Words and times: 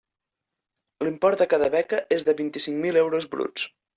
L'import 1.07 1.43
de 1.43 1.47
cada 1.51 1.69
beca 1.77 2.01
és 2.17 2.27
de 2.31 2.37
vint-i-cinc 2.41 2.83
mil 2.87 3.01
euros 3.05 3.31
bruts. 3.37 3.71